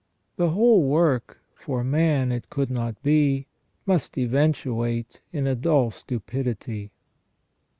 [0.35, 3.45] The whole work, for man it could not be,
[3.85, 6.89] must eventuate in a dull stupidity.